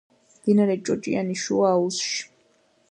მდინარე 0.37 0.77
ჭოჭიანის 0.87 1.45
შუა 1.45 1.71
აუზში. 1.77 2.21